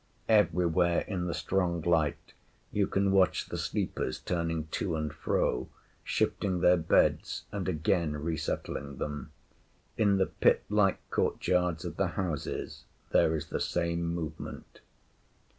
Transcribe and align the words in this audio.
Everywhere, 0.29 1.01
in 1.01 1.27
the 1.27 1.33
strong 1.35 1.79
light, 1.83 2.33
you 2.71 2.87
can 2.87 3.11
watch 3.11 3.45
the 3.49 3.57
sleepers 3.59 4.17
turning 4.17 4.65
to 4.71 4.95
and 4.95 5.13
fro; 5.13 5.69
shifting 6.03 6.61
their 6.61 6.75
beds 6.75 7.43
and 7.51 7.69
again 7.69 8.13
resettling 8.17 8.97
them. 8.97 9.31
In 9.99 10.17
the 10.17 10.25
pit 10.25 10.63
like 10.69 11.07
court 11.11 11.47
yards 11.47 11.85
of 11.85 11.97
the 11.97 12.07
houses 12.17 12.85
there 13.11 13.35
is 13.35 13.49
the 13.49 13.59
same 13.61 14.01
movement. 14.07 14.81